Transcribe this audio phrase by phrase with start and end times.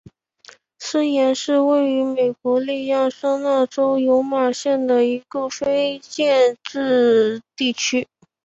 [0.79, 8.07] 斯廷是位于美国亚利桑那州尤马县的一个非建制地区。